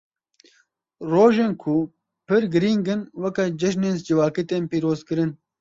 [1.11, 1.73] Rojên ku
[2.27, 5.31] pir girîng in, weke cejinên civakî tên pîrozkirin.